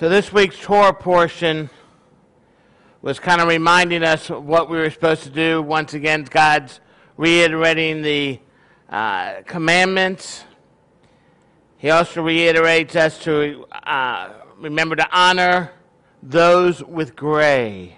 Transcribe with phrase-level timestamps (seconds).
[0.00, 1.68] So this week's Torah portion
[3.02, 5.60] was kind of reminding us what we were supposed to do.
[5.60, 6.80] Once again, God's
[7.18, 8.40] reiterating the
[8.88, 10.44] uh, commandments.
[11.76, 15.70] He also reiterates us to uh, remember to honor
[16.22, 17.94] those with gray.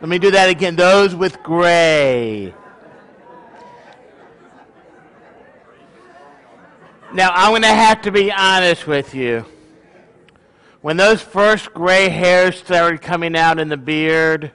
[0.00, 0.76] Let me do that again.
[0.76, 2.54] Those with gray.
[7.14, 9.46] Now, I'm going to have to be honest with you.
[10.80, 14.50] When those first gray hairs started coming out in the beard,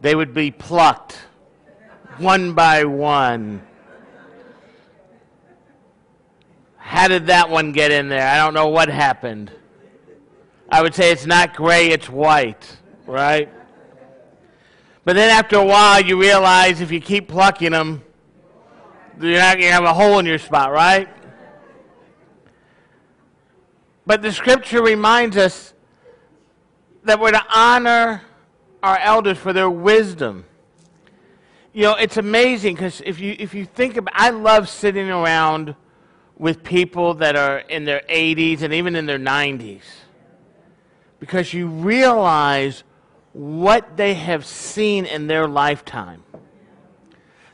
[0.00, 1.18] they would be plucked
[2.18, 3.66] one by one.
[6.76, 8.28] How did that one get in there?
[8.28, 9.50] I don't know what happened.
[10.68, 12.76] I would say it's not gray, it's white,
[13.08, 13.52] right?
[15.04, 18.04] But then after a while, you realize if you keep plucking them,
[19.20, 21.08] you're not going to have a hole in your spot, right?
[24.06, 25.74] But the scripture reminds us
[27.02, 28.22] that we're to honor
[28.82, 30.44] our elders for their wisdom.
[31.72, 35.74] You know, it's amazing because if you, if you think about I love sitting around
[36.38, 39.82] with people that are in their 80s and even in their 90s
[41.18, 42.84] because you realize
[43.32, 46.22] what they have seen in their lifetime.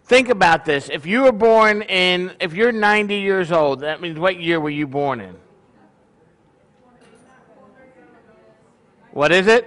[0.05, 0.91] Think about this.
[0.91, 4.70] If you were born in, if you're 90 years old, that means what year were
[4.70, 5.37] you born in?
[9.13, 9.65] What is it?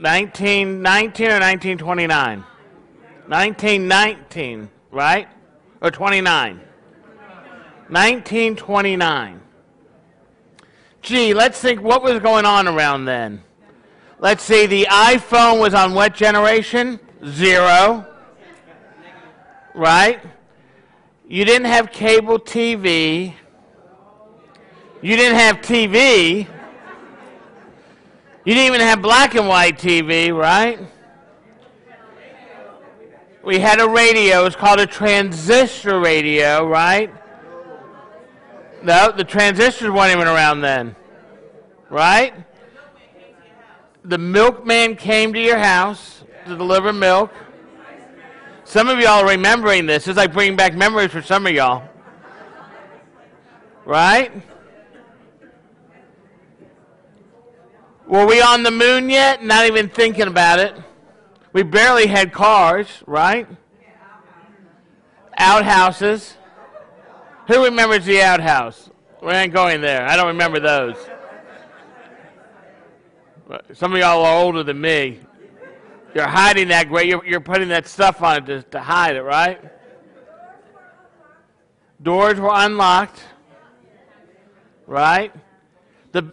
[0.00, 2.44] 1919 or 1929?
[3.26, 5.28] 1919, right?
[5.80, 6.60] Or 29?
[7.88, 9.40] 1929.
[11.00, 13.42] Gee, let's think what was going on around then.
[14.18, 17.00] Let's see, the iPhone was on what generation?
[17.26, 18.06] Zero.
[19.74, 20.20] Right?
[21.26, 23.34] You didn't have cable TV.
[25.00, 26.48] You didn't have TV.
[28.44, 30.80] You didn't even have black and white TV, right?
[33.44, 34.40] We had a radio.
[34.40, 37.12] It was called a transistor radio, right?
[38.82, 40.96] No, the transistors weren't even around then,
[41.90, 42.34] right?
[44.04, 47.32] The milkman came to your house to deliver milk.
[48.64, 50.08] Some of y'all are remembering this.
[50.08, 51.88] It's like bringing back memories for some of y'all.
[53.84, 54.32] Right?
[58.08, 59.44] Were we on the moon yet?
[59.44, 60.74] Not even thinking about it.
[61.52, 63.46] We barely had cars, right?
[65.36, 66.36] Outhouses.
[67.48, 68.88] Who remembers the outhouse?
[69.22, 70.08] We ain't going there.
[70.08, 70.96] I don't remember those.
[73.74, 75.20] Some of y'all are older than me.
[76.14, 77.08] You're hiding that great.
[77.08, 79.60] You're, you're putting that stuff on it to, to hide it, right?
[82.02, 83.22] Doors were unlocked,
[84.86, 85.32] right?
[86.12, 86.32] The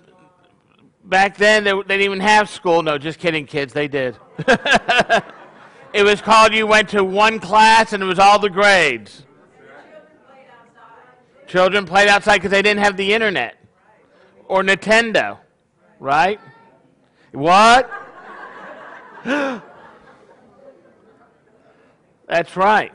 [1.06, 2.84] back then they, didn't even have school.
[2.84, 3.74] No, just kidding, kids.
[3.74, 4.18] They did.
[5.94, 9.24] it was called you went to one class and it was all the grades.
[11.48, 13.56] Children played outside because they didn't have the internet
[14.48, 15.38] or Nintendo,
[16.00, 16.40] right?
[17.32, 17.90] What?
[22.28, 22.92] That's right.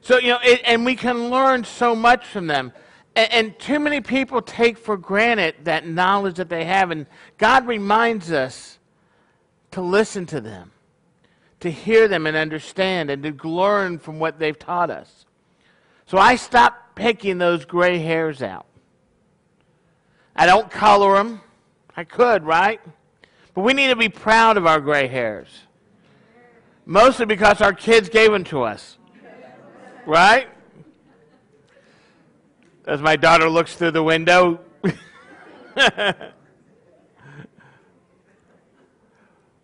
[0.00, 2.72] So, you know, it, and we can learn so much from them.
[3.14, 6.90] And, and, too many people take for granted that knowledge that they have.
[6.90, 7.06] And
[7.36, 8.78] God reminds us
[9.72, 10.70] to listen to them,
[11.60, 15.26] to hear them and understand, and to learn from what they've taught us.
[16.06, 18.66] So I stopped picking those gray hairs out.
[20.34, 21.40] I don't color them.
[21.96, 22.80] I could, right?
[23.54, 25.48] But we need to be proud of our gray hairs.
[26.86, 28.96] Mostly because our kids gave them to us.
[30.06, 30.48] Right?
[32.86, 34.60] As my daughter looks through the window.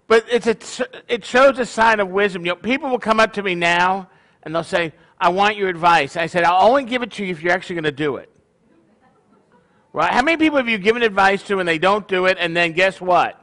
[0.06, 0.56] but it's a,
[1.08, 2.46] it shows a sign of wisdom.
[2.46, 4.08] You know, people will come up to me now
[4.42, 6.16] and they'll say, I want your advice.
[6.16, 8.30] I said, I'll only give it to you if you're actually going to do it.
[9.92, 10.12] Right?
[10.12, 12.72] How many people have you given advice to and they don't do it, and then
[12.72, 13.42] guess what?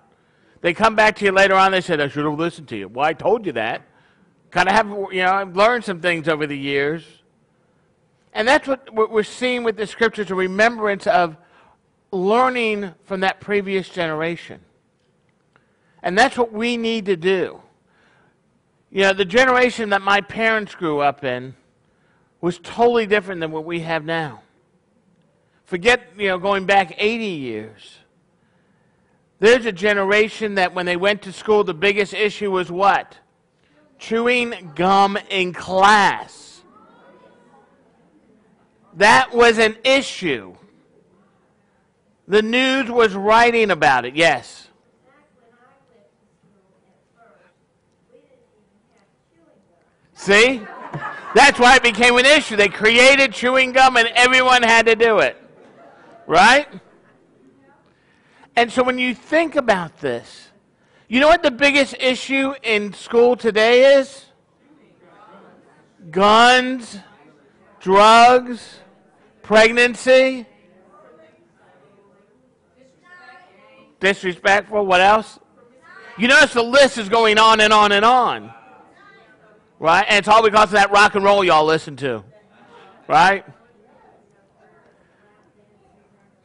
[0.61, 2.87] They come back to you later on, they said, I should have listened to you.
[2.87, 3.81] Well, I told you that.
[4.51, 7.03] Kind of have, you know, I've learned some things over the years.
[8.35, 11.37] And that's what we're seeing with the scriptures a remembrance of
[12.11, 14.59] learning from that previous generation.
[16.03, 17.61] And that's what we need to do.
[18.91, 21.55] You know, the generation that my parents grew up in
[22.41, 24.41] was totally different than what we have now.
[25.63, 27.99] Forget, you know, going back 80 years.
[29.39, 33.17] There's a generation that when they went to school, the biggest issue was what?
[33.97, 36.44] Chewing gum in class.
[38.95, 40.55] That was an issue.
[42.27, 44.67] The news was writing about it, yes.
[50.13, 50.61] See?
[51.35, 52.55] That's why it became an issue.
[52.55, 55.35] They created chewing gum and everyone had to do it.
[56.25, 56.67] Right?
[58.55, 60.47] And so when you think about this,
[61.09, 64.25] you know what the biggest issue in school today is?
[66.09, 66.97] Guns,
[67.79, 68.79] drugs,
[69.45, 70.45] pregnancy,
[73.99, 74.85] disrespectful.
[74.85, 75.39] What else?
[76.17, 78.51] You notice the list is going on and on and on.
[79.77, 80.05] Right?
[80.07, 82.23] And it's all because of that rock and roll y'all listen to.
[83.07, 83.45] Right?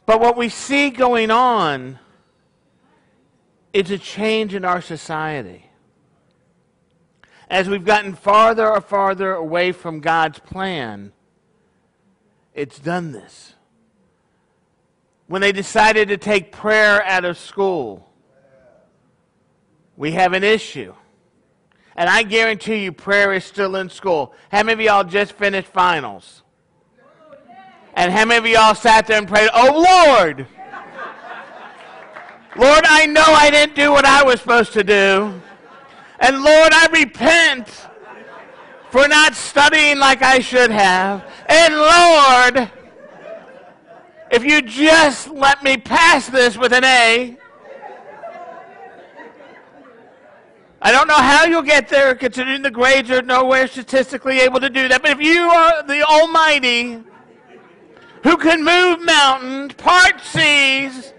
[0.05, 1.97] But what we see going on
[3.73, 5.65] is a change in our society.
[7.49, 11.13] As we've gotten farther and farther away from God's plan,
[12.53, 13.53] it's done this.
[15.27, 18.09] When they decided to take prayer out of school,
[19.95, 20.93] we have an issue.
[21.95, 24.33] And I guarantee you, prayer is still in school.
[24.51, 26.43] How many of y'all just finished finals?
[27.93, 30.47] And how many of y'all sat there and prayed, Oh Lord!
[32.57, 35.41] Lord, I know I didn't do what I was supposed to do.
[36.19, 37.87] And Lord, I repent
[38.91, 41.23] for not studying like I should have.
[41.47, 42.71] And Lord,
[44.29, 47.37] if you just let me pass this with an A,
[50.81, 54.69] I don't know how you'll get there, considering the grades are nowhere statistically able to
[54.69, 55.01] do that.
[55.01, 57.03] But if you are the Almighty,
[58.23, 61.13] who can move mountains, part seas,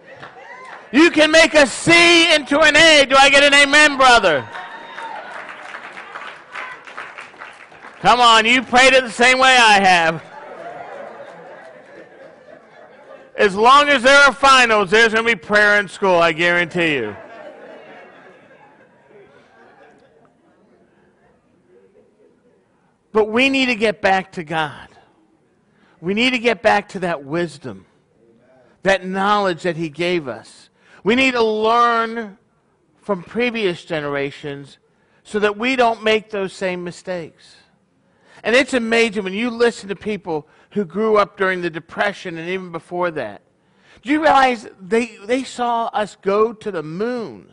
[0.91, 3.07] you can make a C into an A.
[3.09, 4.47] Do I get an amen, brother?
[8.03, 10.25] Come on, you prayed it the same way I have.
[13.37, 16.95] As long as there are finals, there's going to be prayer in school, I guarantee
[16.95, 17.17] you.
[23.13, 24.89] But we need to get back to God.
[26.01, 27.87] We need to get back to that wisdom,
[28.83, 30.71] that knowledge that He gave us.
[31.05, 32.37] We need to learn
[33.01, 34.79] from previous generations
[35.23, 37.59] so that we don't make those same mistakes.
[38.43, 42.49] And it's amazing when you listen to people who grew up during the Depression and
[42.49, 43.43] even before that.
[44.03, 47.53] Do you realize they, they saw us go to the moon?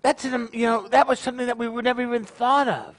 [0.00, 2.96] That's an, you know, that was something that we would never even thought of.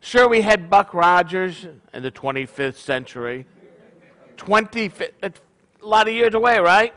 [0.00, 3.46] Sure, we had Buck Rogers in the 25th century.
[4.36, 5.32] 25th, a
[5.82, 6.94] lot of years away, right?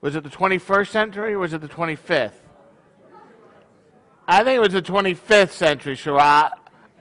[0.00, 2.32] Was it the 21st century or was it the 25th?
[4.26, 6.50] I think it was the 25th century, Sherrod.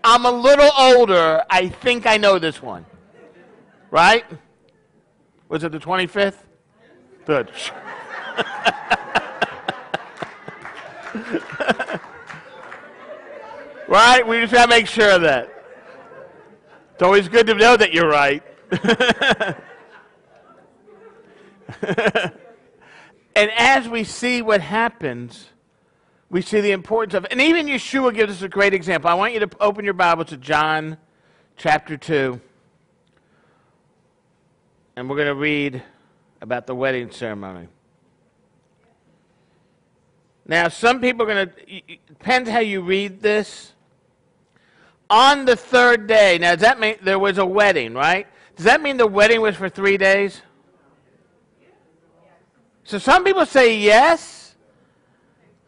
[0.03, 1.41] I'm a little older.
[1.49, 2.85] I think I know this one.
[3.89, 4.25] Right?
[5.47, 6.35] Was it the 25th?
[7.25, 7.49] Good.
[13.87, 14.27] right?
[14.27, 15.49] We just got to make sure of that.
[16.93, 18.43] It's always good to know that you're right.
[23.35, 25.52] and as we see what happens,
[26.33, 29.07] we see the importance of, and even Yeshua gives us a great example.
[29.07, 30.97] I want you to open your Bible to John
[31.57, 32.41] chapter 2.
[34.95, 35.83] And we're going to read
[36.41, 37.67] about the wedding ceremony.
[40.47, 43.73] Now, some people are going to, depends how you read this
[45.11, 46.39] on the third day.
[46.39, 48.25] Now, does that mean there was a wedding, right?
[48.55, 50.41] Does that mean the wedding was for three days?
[52.85, 54.42] So some people say yes,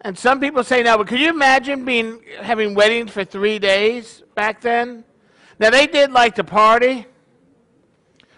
[0.05, 0.99] and some people say no.
[0.99, 5.03] But could you imagine being having weddings for three days back then?
[5.57, 7.07] Now they did like to party,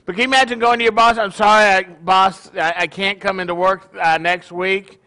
[0.05, 1.17] but can you imagine going to your boss?
[1.17, 5.01] I'm sorry, I, boss, I, I, can't come into work uh, next week.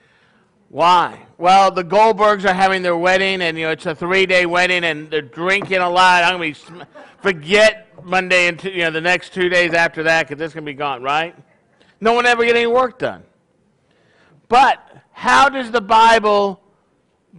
[0.69, 1.26] Why?
[1.38, 5.11] Well, the Goldbergs are having their wedding, and you know it's a three-day wedding, and
[5.11, 6.25] they're drinking a lot.
[6.25, 6.87] I'm gonna be
[7.23, 10.75] forget Monday and you know the next two days after that because this gonna be
[10.75, 11.35] gone, right?
[12.02, 13.23] No one ever get any work done.
[14.49, 14.87] But
[15.20, 16.62] how does the Bible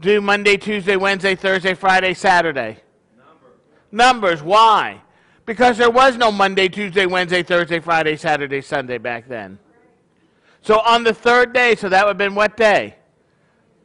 [0.02, 2.78] do Monday, Tuesday, Wednesday, Thursday, Friday, Saturday?
[3.18, 3.58] Numbers.
[3.92, 4.44] Numbers.
[4.44, 5.02] Why?
[5.48, 9.58] Because there was no Monday, Tuesday, Wednesday, Thursday, Friday, Saturday, Sunday back then.
[10.62, 12.98] So on the third day, so that would have been what day?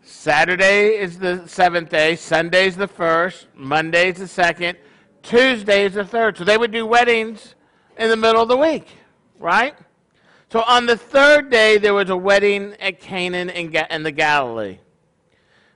[0.03, 4.77] Saturday is the seventh day, Sunday is the first, Monday is the second,
[5.23, 6.37] Tuesday is the third.
[6.37, 7.55] So they would do weddings
[7.97, 8.89] in the middle of the week,
[9.39, 9.75] right?
[10.53, 14.13] So on the third day, there was a wedding at Canaan in, Ga- in the
[14.13, 14.79] Galilee.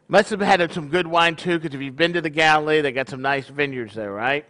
[0.06, 2.92] Must have had some good wine too, because if you've been to the Galilee, they
[2.92, 4.44] got some nice vineyards there, right?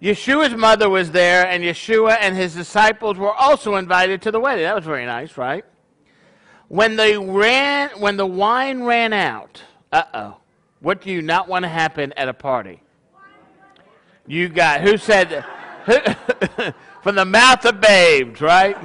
[0.00, 4.64] Yeshua's mother was there, and Yeshua and his disciples were also invited to the wedding.
[4.64, 5.64] That was very nice, right?
[6.68, 9.62] When they ran, when the wine ran out,
[9.92, 10.36] uh oh,
[10.80, 12.82] what do you not want to happen at a party?
[14.26, 15.44] You got who said
[17.02, 18.76] from the mouth of babes, right?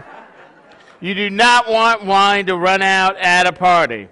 [1.02, 4.08] You do not want wine to run out at a party.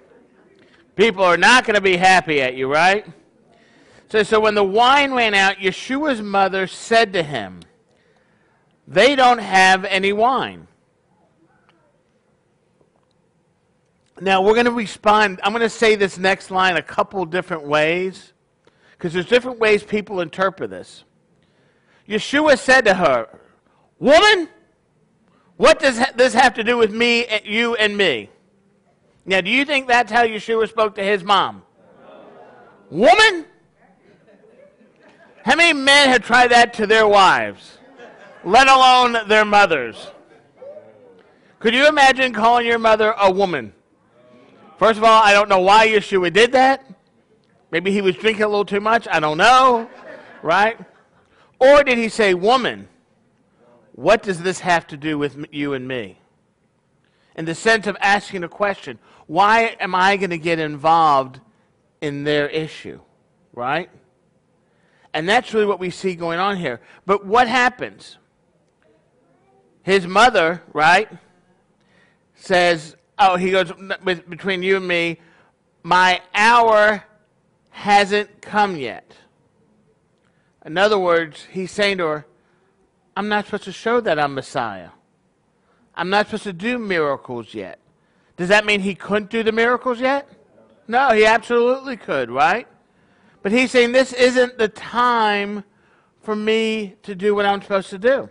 [0.96, 3.06] People are not going to be happy at you, right?
[4.10, 7.60] So, so when the wine ran out, Yeshua's mother said to him,
[8.88, 10.66] They don't have any wine.
[14.20, 15.40] Now, we're going to respond.
[15.44, 18.32] I'm going to say this next line a couple different ways
[18.92, 21.04] because there's different ways people interpret this.
[22.08, 23.28] Yeshua said to her,
[24.00, 24.48] Woman,
[25.60, 28.30] what does this have to do with me, eh, you, and me?
[29.26, 31.64] Now, do you think that's how Yeshua spoke to his mom?
[32.88, 33.44] Woman?
[35.44, 37.76] How many men have tried that to their wives,
[38.42, 40.10] let alone their mothers?
[41.58, 43.74] Could you imagine calling your mother a woman?
[44.78, 46.90] First of all, I don't know why Yeshua did that.
[47.70, 49.06] Maybe he was drinking a little too much.
[49.10, 49.90] I don't know.
[50.40, 50.78] Right?
[51.58, 52.88] Or did he say, Woman,
[54.00, 56.18] what does this have to do with you and me?
[57.36, 61.38] In the sense of asking a question, why am I going to get involved
[62.00, 63.00] in their issue?
[63.52, 63.90] Right?
[65.12, 66.80] And that's really what we see going on here.
[67.04, 68.16] But what happens?
[69.82, 71.08] His mother, right,
[72.34, 73.70] says, Oh, he goes,
[74.02, 75.18] Between you and me,
[75.82, 77.04] my hour
[77.68, 79.14] hasn't come yet.
[80.64, 82.26] In other words, he's saying to her,
[83.16, 84.90] I'm not supposed to show that I'm Messiah.
[85.94, 87.78] I'm not supposed to do miracles yet.
[88.36, 90.28] Does that mean he couldn't do the miracles yet?
[90.88, 92.66] No, he absolutely could, right?
[93.42, 95.64] But he's saying this isn't the time
[96.22, 98.28] for me to do what I'm supposed to do.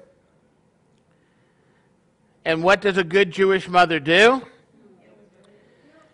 [2.46, 4.42] And what does a good Jewish mother do?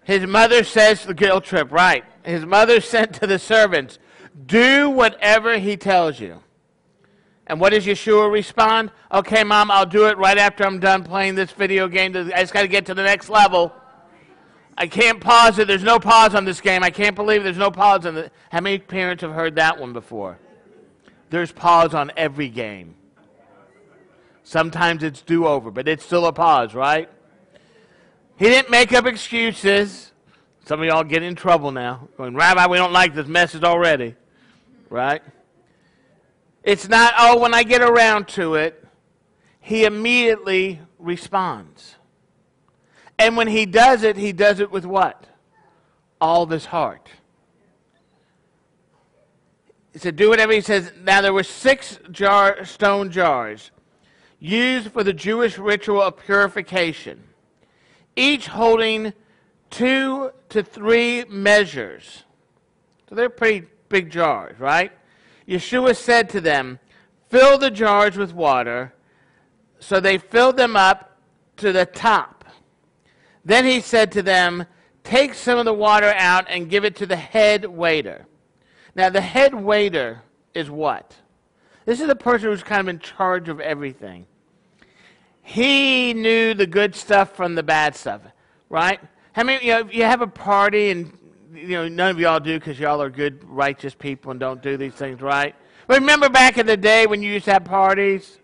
[0.04, 2.04] His mother says the guilt trip, right.
[2.24, 4.00] His mother sent to the servants,
[4.46, 6.42] do whatever he tells you.
[7.48, 8.92] And what does Yeshua respond?
[9.12, 12.16] Okay, mom, I'll do it right after I'm done playing this video game.
[12.16, 13.72] I just got to get to the next level.
[14.78, 15.68] I can't pause it.
[15.68, 16.84] There's no pause on this game.
[16.84, 18.34] I can't believe there's no pause on it.
[18.52, 20.38] How many parents have heard that one before?
[21.30, 22.96] There's pause on every game.
[24.44, 27.10] Sometimes it's do over, but it's still a pause, right?
[28.38, 30.12] He didn't make up excuses.
[30.66, 32.10] Some of y'all get in trouble now.
[32.18, 34.16] Going, Rabbi, we don't like this message already.
[34.90, 35.22] Right?
[36.66, 38.84] It's not, oh, when I get around to it,
[39.62, 41.96] he immediately responds.
[43.20, 45.28] And when he does it, he does it with what?
[46.20, 47.08] All his heart.
[49.94, 50.92] He said, do whatever he says.
[51.00, 53.70] Now there were six jar, stone jars
[54.40, 57.24] used for the Jewish ritual of purification,
[58.16, 59.14] each holding
[59.70, 62.24] two to three measures.
[63.08, 64.92] So they're pretty big jars, right?
[65.48, 66.80] Yeshua said to them,
[67.30, 68.94] Fill the jars with water.
[69.80, 71.18] So they filled them up
[71.58, 72.46] to the top.
[73.44, 74.66] Then he said to them,
[75.04, 78.26] Take some of the water out and give it to the head waiter.
[78.96, 80.24] Now, the head waiter
[80.54, 81.16] is what?
[81.86, 84.26] This is the person who's kind of in charge of everything.
[85.44, 88.22] He knew the good stuff from the bad stuff,
[88.68, 89.00] right?
[89.34, 91.16] How many, you know, if you have a party and,
[91.56, 94.78] you know, none of y'all do because y'all are good, righteous people and don't do
[94.78, 95.56] these things, right?
[95.88, 98.40] Remember back in the day when you used to have parties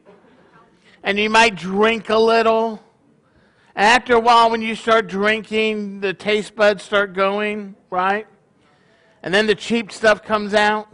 [1.03, 2.82] and you might drink a little
[3.75, 8.27] after a while, when you start drinking, the taste buds start going, right?
[9.24, 10.89] And then the cheap stuff comes out.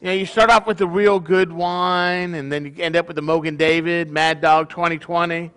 [0.00, 3.06] You know, you start off with the real good wine, and then you end up
[3.06, 5.50] with the Mogen David, Mad Dog 2020.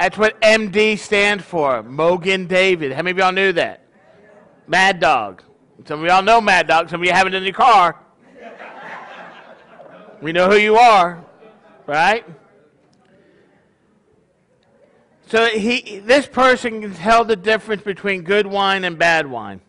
[0.00, 2.92] That's what MD stands for, Mogen David.
[2.92, 3.82] How many of y'all knew that?
[4.66, 5.42] Mad Dog.
[5.84, 6.88] Some of y'all know Mad Dog.
[6.88, 8.00] Some of you have it in your car.
[10.22, 11.22] We know who you are,
[11.86, 12.24] right?
[15.26, 19.60] So he, this person can tell the difference between good wine and bad wine.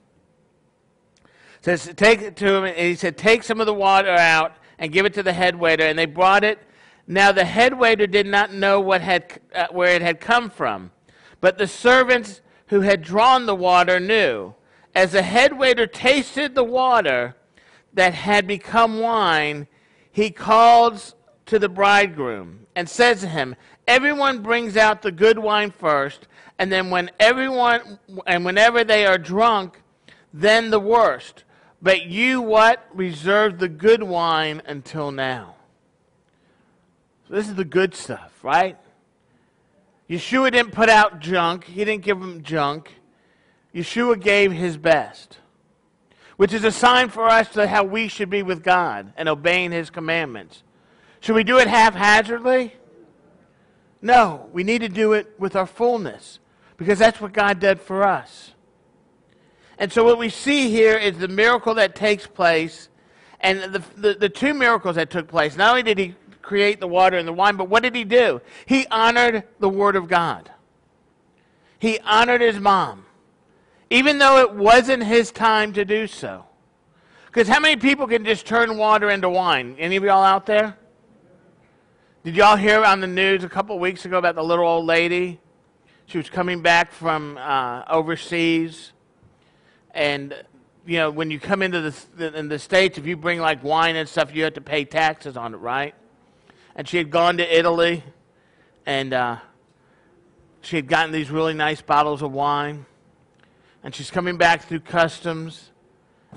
[1.60, 4.94] Says, take it to him, and he said, take some of the water out and
[4.94, 5.84] give it to the head waiter.
[5.84, 6.58] And they brought it.
[7.08, 10.91] Now the head waiter did not know what had, uh, where it had come from,
[11.39, 14.53] but the servants who had drawn the water knew.
[14.93, 17.36] As the head waiter tasted the water
[17.93, 19.67] that had become wine,
[20.12, 21.15] he calls
[21.46, 23.55] to the bridegroom and says to him,
[23.88, 26.27] everyone brings out the good wine first,
[26.58, 29.81] and then when everyone and whenever they are drunk,
[30.34, 31.43] then the worst.
[31.81, 32.88] But you what?
[32.93, 35.55] Reserved the good wine until now.
[37.32, 38.78] This is the good stuff, right?
[40.10, 41.64] Yeshua didn't put out junk.
[41.64, 42.92] He didn't give them junk.
[43.74, 45.38] Yeshua gave his best,
[46.36, 49.72] which is a sign for us to how we should be with God and obeying
[49.72, 50.64] his commandments.
[51.22, 52.76] Should we do it haphazardly?
[54.02, 56.40] No, we need to do it with our fullness
[56.76, 58.52] because that's what God did for us.
[59.78, 62.90] And so what we see here is the miracle that takes place
[63.40, 65.56] and the, the, the, two miracles that took place.
[65.56, 66.16] Not only did he
[66.51, 68.41] create the water and the wine, but what did he do?
[68.65, 70.51] He honored the Word of God.
[71.79, 73.05] He honored his mom,
[73.89, 76.43] even though it wasn't his time to do so.
[77.27, 79.77] Because how many people can just turn water into wine?
[79.79, 80.75] Any of y'all out there?
[82.25, 85.39] Did y'all hear on the news a couple weeks ago about the little old lady?
[86.05, 88.91] She was coming back from uh, overseas,
[89.91, 90.36] and
[90.86, 93.96] you know when you come into the in the states, if you bring like wine
[93.96, 95.96] and stuff, you have to pay taxes on it, right?
[96.75, 98.04] And she had gone to Italy,
[98.86, 99.38] and uh,
[100.62, 102.86] she had gotten these really nice bottles of wine,
[103.84, 105.72] and she's coming back through customs,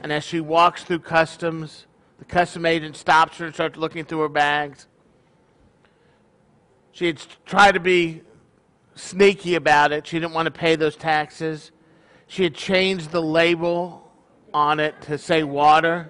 [0.03, 1.87] and as she walks through customs,
[2.19, 4.87] the custom agent stops her and starts looking through her bags
[6.95, 8.23] she had tried to be
[8.95, 10.07] sneaky about it.
[10.07, 11.73] She didn't want to pay those taxes.
[12.29, 14.13] She had changed the label
[14.55, 16.09] on it to say water.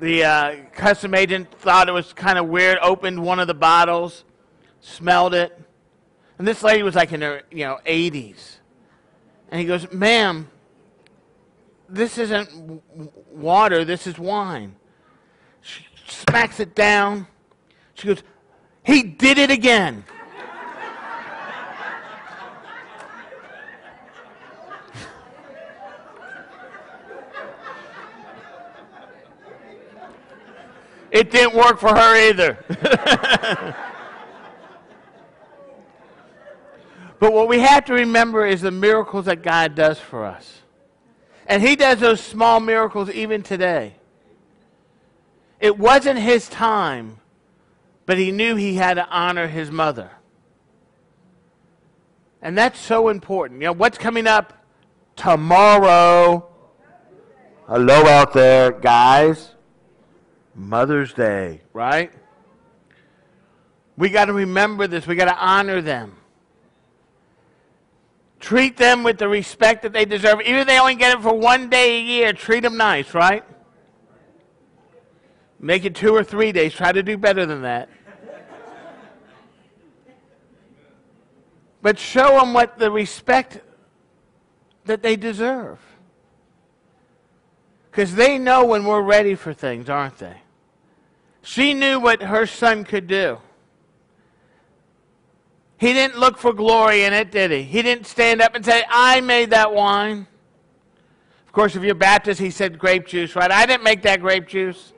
[0.00, 4.24] The uh, custom agent thought it was kind of weird, opened one of the bottles,
[4.80, 5.58] smelled it.
[6.38, 8.56] And this lady was like in her, you know, 80s.
[9.50, 10.48] And he goes, "Ma'am,
[11.88, 12.82] this isn't
[13.30, 14.74] water, this is wine."
[15.60, 17.26] She smacks it down.
[17.94, 18.22] She goes,
[18.82, 20.04] He did it again.
[31.10, 32.58] It didn't work for her either.
[37.18, 40.62] but what we have to remember is the miracles that God does for us.
[41.46, 43.94] And He does those small miracles even today.
[45.58, 47.20] It wasn't His time
[48.10, 50.10] but he knew he had to honor his mother.
[52.42, 53.60] And that's so important.
[53.60, 54.52] You know, what's coming up
[55.14, 56.44] tomorrow?
[57.68, 59.54] Hello out there, guys.
[60.54, 62.12] Mother's Day, right?
[63.96, 65.06] We got to remember this.
[65.06, 66.16] We got to honor them.
[68.40, 70.40] Treat them with the respect that they deserve.
[70.40, 73.44] Even if they only get it for one day a year, treat them nice, right?
[75.58, 76.72] Make it two or three days.
[76.72, 77.90] Try to do better than that.
[81.82, 83.60] but show them what the respect
[84.86, 85.78] that they deserve.
[87.90, 90.42] Because they know when we're ready for things, aren't they?
[91.42, 93.38] She knew what her son could do.
[95.78, 97.62] He didn't look for glory in it, did he?
[97.62, 100.26] He didn't stand up and say, I made that wine.
[101.46, 103.50] Of course, if you're Baptist, he said grape juice, right?
[103.50, 104.92] I didn't make that grape juice.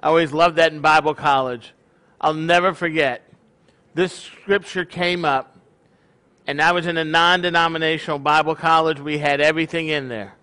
[0.00, 1.74] I always loved that in Bible college.
[2.20, 3.28] I'll never forget
[3.94, 5.58] this scripture came up,
[6.46, 9.00] and I was in a non denominational Bible college.
[9.00, 10.35] We had everything in there.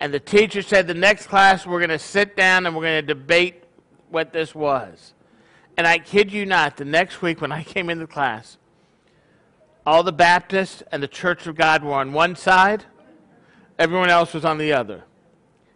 [0.00, 3.06] And the teacher said, The next class, we're going to sit down and we're going
[3.06, 3.62] to debate
[4.08, 5.14] what this was.
[5.76, 8.56] And I kid you not, the next week when I came into class,
[9.86, 12.84] all the Baptists and the Church of God were on one side,
[13.78, 15.04] everyone else was on the other.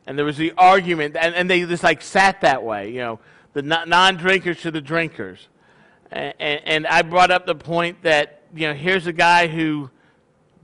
[0.07, 3.21] And there was the argument, and, and they just like sat that way, you know,
[3.55, 5.49] the non drinkers to the drinkers.
[6.11, 9.91] And, and I brought up the point that, you know, here's a guy who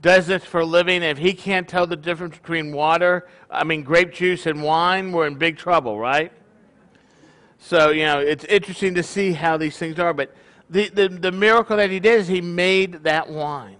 [0.01, 1.03] does this for a living.
[1.03, 5.27] If he can't tell the difference between water, I mean, grape juice and wine, we're
[5.27, 6.31] in big trouble, right?
[7.59, 10.13] So, you know, it's interesting to see how these things are.
[10.13, 10.35] But
[10.69, 13.77] the, the, the miracle that he did is he made that wine.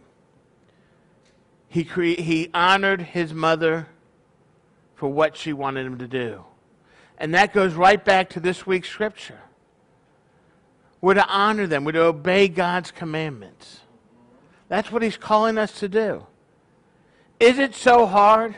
[1.67, 3.87] He, cre- he honored his mother
[4.95, 6.43] for what she wanted him to do.
[7.17, 9.39] And that goes right back to this week's scripture.
[10.99, 11.83] We're to honor them.
[11.83, 13.79] We're to obey God's commandments.
[14.71, 16.25] That's what He's calling us to do.
[17.41, 18.55] Is it so hard?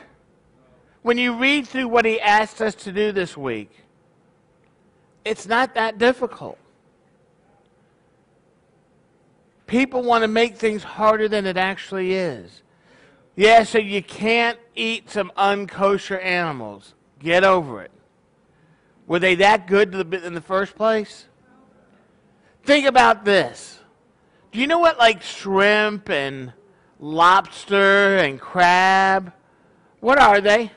[1.02, 3.72] When you read through what He asked us to do this week,
[5.26, 6.60] it's not that difficult.
[9.66, 12.62] People want to make things harder than it actually is.
[13.36, 16.94] Yeah, so you can't eat some unkosher animals.
[17.18, 17.92] Get over it.
[19.08, 21.26] Were they that good in the first place?
[22.64, 23.80] Think about this.
[24.54, 26.54] Do you know what like shrimp and
[27.04, 29.34] lobster and crab.
[30.00, 30.72] What are they?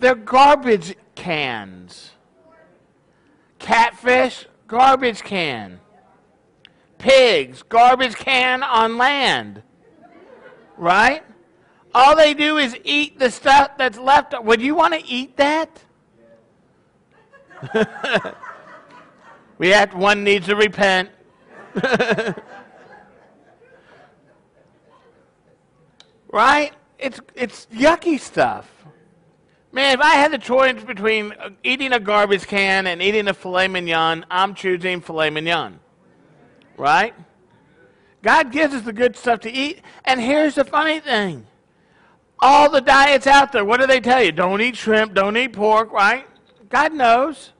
[0.00, 2.12] They're garbage cans.
[3.58, 5.80] Catfish, garbage can.
[6.98, 9.62] Pigs, garbage can on land.
[10.76, 11.22] Right?
[11.94, 14.34] All they do is eat the stuff that's left.
[14.42, 15.80] Would you want to eat that?
[19.58, 21.10] we have one needs to repent.
[26.32, 26.72] right?
[26.98, 28.70] It's it's yucky stuff.
[29.72, 33.34] Man, if I had the choice between uh, eating a garbage can and eating a
[33.34, 35.80] filet mignon, I'm choosing filet mignon.
[36.76, 37.14] Right?
[38.22, 39.82] God gives us the good stuff to eat.
[40.04, 41.46] And here's the funny thing
[42.38, 44.30] all the diets out there, what do they tell you?
[44.30, 46.26] Don't eat shrimp, don't eat pork, right?
[46.68, 47.52] God knows.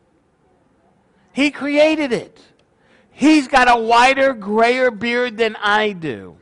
[1.33, 2.41] He created it.
[3.15, 6.37] He's got a whiter, grayer beard than I do.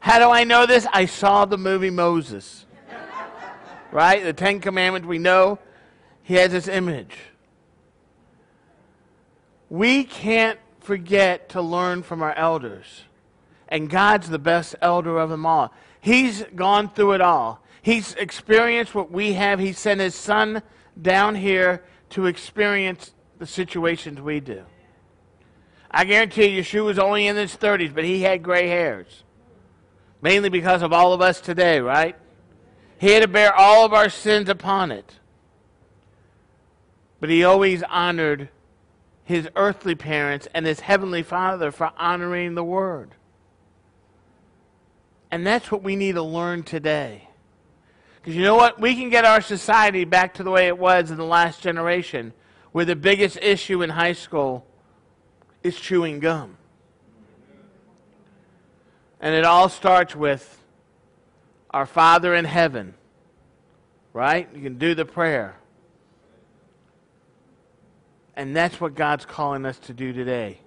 [0.00, 0.86] How do I know this?
[0.92, 2.66] I saw the movie Moses.
[3.90, 4.22] right?
[4.22, 5.58] The Ten Commandments, we know
[6.22, 7.16] he has this image.
[9.70, 13.04] We can't forget to learn from our elders.
[13.68, 15.72] And God's the best elder of them all.
[16.02, 17.64] He's gone through it all.
[17.80, 19.58] He's experienced what we have.
[19.58, 20.62] He sent his son
[21.00, 24.64] down here to experience the situations we do.
[25.94, 29.24] I guarantee you, Yeshua was only in his 30s, but he had gray hairs
[30.24, 32.16] mainly because of all of us today, right?
[32.96, 35.18] He had to bear all of our sins upon it.
[37.20, 38.48] But he always honored
[39.24, 43.10] his earthly parents and his heavenly father for honoring the word.
[45.30, 47.28] And that's what we need to learn today.
[48.16, 48.80] Because you know what?
[48.80, 52.32] We can get our society back to the way it was in the last generation,
[52.72, 54.64] where the biggest issue in high school
[55.64, 56.56] is chewing gum.
[59.18, 60.62] And it all starts with
[61.70, 62.94] our Father in heaven,
[64.12, 64.48] right?
[64.54, 65.56] You can do the prayer.
[68.36, 70.58] And that's what God's calling us to do today.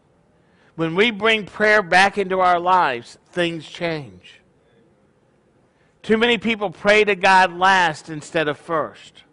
[0.76, 4.42] When we bring prayer back into our lives, things change.
[6.02, 9.24] Too many people pray to God last instead of first.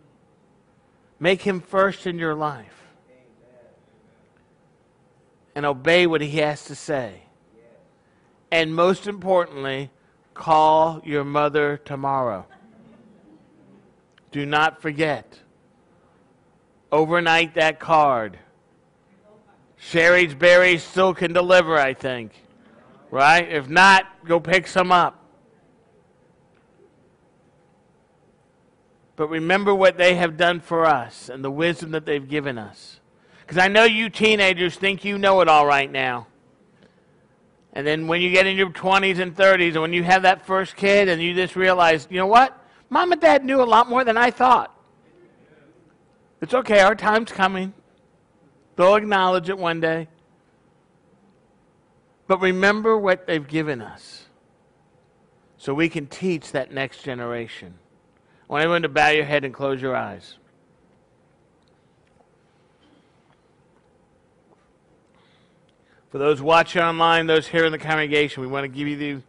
[1.19, 2.84] Make Him first in your life.
[5.55, 7.23] And obey what He has to say.
[8.51, 9.91] And most importantly,
[10.33, 12.47] call your mother tomorrow.
[14.33, 15.41] Do not forget.
[16.91, 18.39] Overnight that card.
[19.77, 22.33] Shari's Berry still can deliver, I think.
[23.11, 23.49] Right?
[23.49, 25.25] If not, go pick some up.
[29.17, 32.99] But remember what they have done for us and the wisdom that they've given us.
[33.45, 36.27] Because I know you teenagers think you know it all right now.
[37.75, 40.47] And then when you get in your 20s and 30s, and when you have that
[40.47, 42.57] first kid, and you just realize, you know what?
[42.89, 44.75] Mom and dad knew a lot more than I thought.
[46.41, 47.73] It's okay, our time's coming.
[48.77, 50.09] They'll acknowledge it one day.
[52.27, 54.27] But remember what they've given us
[55.59, 57.75] so we can teach that next generation.
[58.49, 60.37] I want everyone to bow your head and close your eyes.
[66.15, 69.23] For those watching online, those here in the congregation, we want to give you the,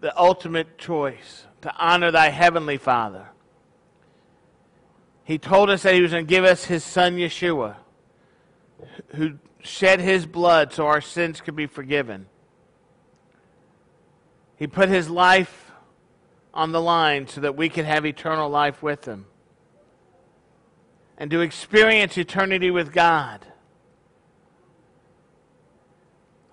[0.00, 3.30] the ultimate choice to honor thy heavenly Father.
[5.24, 7.74] He told us that he was going to give us his son Yeshua,
[9.16, 12.26] who shed his blood so our sins could be forgiven.
[14.54, 15.72] He put his life
[16.54, 19.26] on the line so that we could have eternal life with him
[21.18, 23.44] and to experience eternity with God.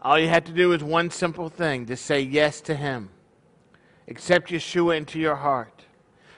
[0.04, 3.10] All you have to do is one simple thing to say yes to Him.
[4.10, 5.86] Accept Yeshua into your heart.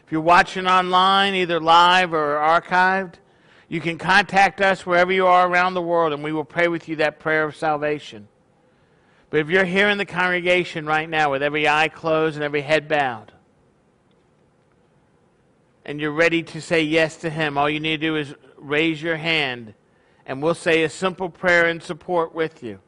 [0.05, 3.15] If you're watching online, either live or archived,
[3.67, 6.87] you can contact us wherever you are around the world and we will pray with
[6.87, 8.27] you that prayer of salvation.
[9.31, 12.61] But if you're here in the congregation right now with every eye closed and every
[12.61, 13.31] head bowed,
[15.83, 19.01] and you're ready to say yes to Him, all you need to do is raise
[19.01, 19.73] your hand
[20.27, 22.79] and we'll say a simple prayer in support with you.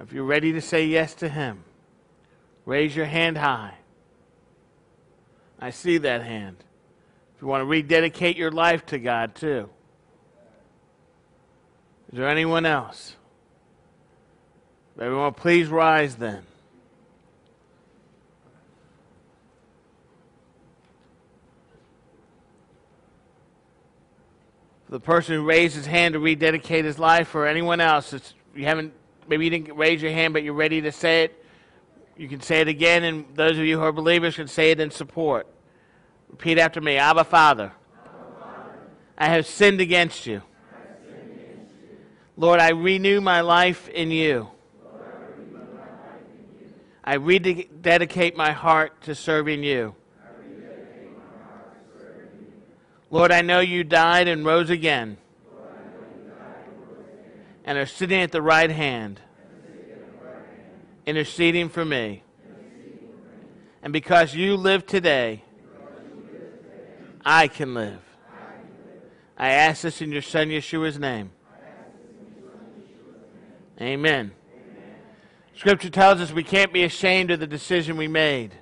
[0.00, 1.64] If you're ready to say yes to Him,
[2.66, 3.74] raise your hand high.
[5.58, 6.56] I see that hand.
[7.36, 9.68] If you want to rededicate your life to God, too.
[12.10, 13.16] Is there anyone else?
[15.00, 16.42] Everyone, please rise then.
[24.86, 28.66] For the person who raised his hand to rededicate his life, or anyone else, you
[28.66, 28.92] haven't
[29.28, 31.44] maybe you didn't raise your hand, but you're ready to say it,
[32.16, 34.80] you can say it again, and those of you who are believers can say it
[34.80, 35.46] in support.
[36.30, 37.72] Repeat after me Abba, Father,
[39.16, 40.42] I have sinned against you.
[42.36, 44.48] Lord, I renew my life in you.
[47.04, 49.94] I rededicate my heart to serving you.
[53.10, 55.18] Lord, I know you died and rose again
[57.64, 59.20] and are sitting at the right hand,
[61.06, 62.22] interceding for me.
[63.82, 65.42] And because you live today,
[67.24, 68.00] I can live.
[69.36, 71.32] I ask this in your Son Yeshua's name.
[73.80, 74.32] Amen.
[75.56, 78.54] Scripture tells us we can't be ashamed of the decision we made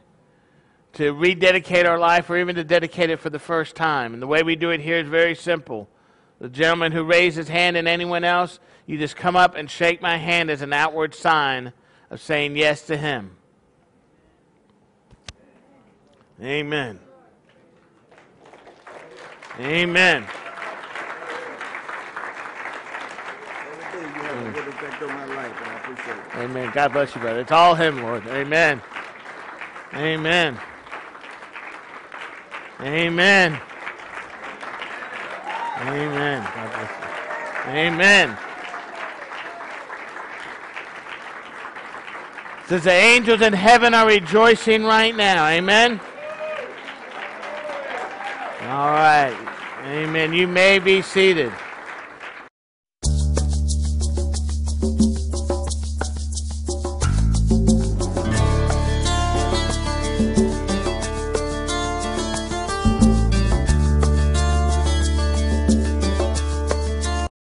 [0.94, 4.12] to rededicate our life or even to dedicate it for the first time.
[4.12, 5.88] And the way we do it here is very simple.
[6.40, 8.58] The gentleman who raised his hand and anyone else,
[8.90, 11.72] you just come up and shake my hand as an outward sign
[12.10, 13.36] of saying yes to him.
[16.42, 16.98] Amen.
[19.60, 20.26] Amen.
[26.34, 26.70] Amen.
[26.74, 27.40] God bless you, brother.
[27.40, 28.26] It's all Him, Lord.
[28.26, 28.82] Amen.
[29.94, 30.58] Amen.
[32.80, 33.60] Amen.
[35.80, 36.48] Amen.
[37.68, 38.38] Amen.
[42.70, 45.44] Says the angels in heaven are rejoicing right now.
[45.44, 45.98] Amen.
[48.62, 49.36] All right.
[49.86, 50.32] Amen.
[50.32, 51.52] You may be seated.